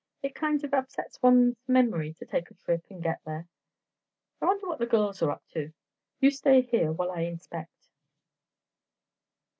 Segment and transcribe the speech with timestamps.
[0.23, 3.45] It kind of upsets one's memory to take a trip and get here.
[4.41, 5.73] I wonder what the girls are up to?
[6.19, 7.89] You stay here while I inspect."